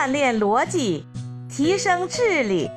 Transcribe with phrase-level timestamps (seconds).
[0.00, 1.04] 锻炼逻辑，
[1.46, 2.70] 提升智力。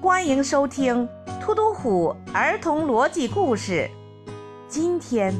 [0.00, 1.08] 欢迎收听
[1.40, 3.90] 突突虎儿童逻辑故事。
[4.68, 5.34] 今天，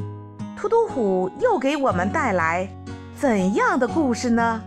[0.57, 2.69] 突突虎又给我们带来
[3.17, 4.61] 怎样的故事呢？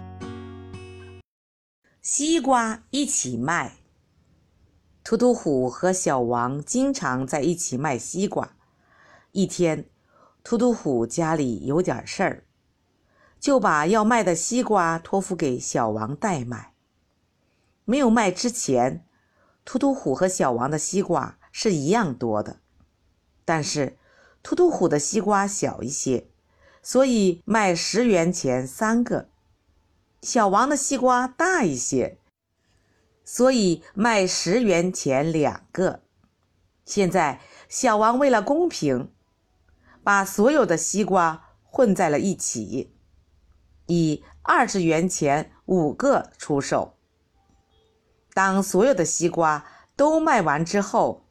[2.00, 3.72] 西瓜一起卖。
[5.04, 8.56] 突突虎和小王经常在一起卖西瓜。
[9.32, 9.84] 一天，
[10.43, 12.45] 突突虎家里有点事儿。
[13.41, 16.75] 就把要卖的西瓜托付给小王代卖。
[17.85, 19.04] 没有卖之前，
[19.64, 22.61] 突突虎和小王的西瓜是一样多的，
[23.45, 23.96] 但是
[24.43, 26.26] 突突虎的西瓜小一些，
[26.82, 29.29] 所以卖十元钱三个；
[30.23, 32.19] 小王的西瓜大一些，
[33.25, 36.03] 所以卖十元钱两个。
[36.84, 39.11] 现在小王为了公平，
[40.03, 42.95] 把所有的西瓜混在了一起。
[43.88, 46.94] 以二十元钱五个出售。
[48.33, 51.27] 当所有的西瓜都卖完之后，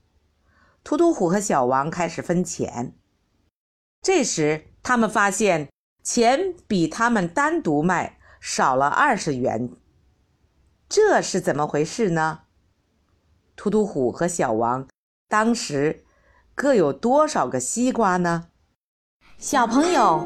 [0.83, 2.93] 图图虎和小王开始分钱。
[4.01, 5.69] 这时，他们发现
[6.03, 9.69] 钱比他们单独卖少了二十元。
[10.89, 12.41] 这是怎么回事呢？
[13.55, 14.87] 图图虎和小王
[15.27, 16.05] 当时
[16.53, 18.49] 各有多少个西瓜呢？
[19.37, 20.25] 小朋友，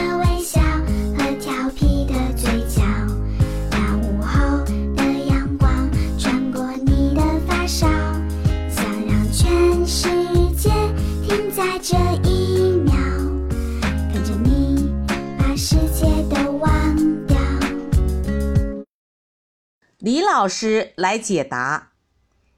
[11.61, 11.95] 在这
[12.27, 12.91] 一秒，
[14.11, 14.91] 跟着你
[15.37, 17.37] 把世界都忘掉
[19.99, 21.91] 李老师来解答：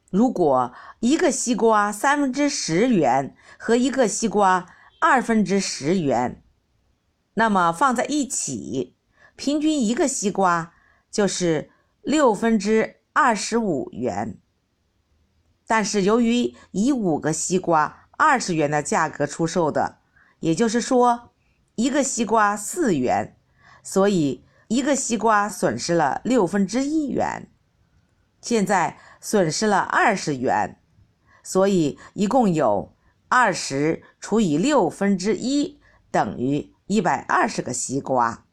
[0.10, 0.72] 如果
[1.02, 4.68] 一个西瓜三分之十元和一个西瓜
[5.02, 6.42] 二分之十元，
[7.34, 8.96] 那么放在一起，
[9.36, 10.72] 平均一个西瓜
[11.12, 11.70] 就是
[12.04, 14.40] 六分之二十五元。
[15.68, 19.98] 但是由于以五个西瓜二十元的价格出售的，
[20.40, 21.32] 也就是说
[21.76, 23.36] 一个西瓜四元，
[23.82, 24.46] 所以。
[24.70, 27.52] 一个西瓜损失了六分之一元，
[28.42, 30.80] 现在损失了二十元，
[31.44, 32.96] 所以一共有
[33.28, 38.46] 二十除以六分之一等于一百二十个西瓜。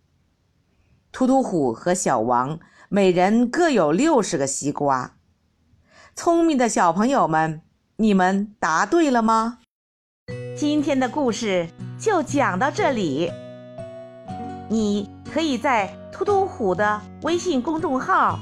[1.11, 2.61] 突突虎和小王
[2.91, 5.17] 每人各有六十个西瓜。
[6.15, 7.63] 聪明的小朋友们，
[8.01, 9.59] 你们答对了吗？
[10.57, 11.69] 今天的故事
[11.99, 13.31] 就讲到这里，
[14.71, 15.95] 你可以在。
[16.11, 18.39] 突突虎的微信公众号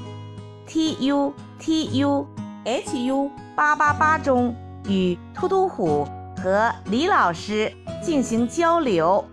[0.67, 2.27] t u t u
[2.65, 4.53] h u 八八八中
[4.85, 6.05] 与突突虎
[6.35, 7.71] 和李老师
[8.03, 9.23] 进行交流，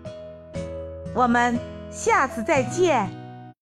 [1.13, 1.59] 我们
[1.91, 3.16] 下次再见。